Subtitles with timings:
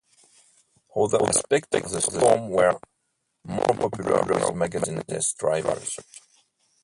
[0.95, 2.79] Other aspects of the Storm were
[3.43, 5.95] more popular with magazine test drivers.